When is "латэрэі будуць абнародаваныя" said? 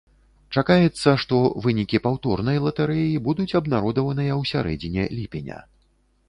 2.67-4.33